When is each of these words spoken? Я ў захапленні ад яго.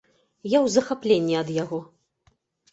Я 0.53 0.57
ў 0.61 0.67
захапленні 0.77 1.37
ад 1.45 1.53
яго. 1.61 1.79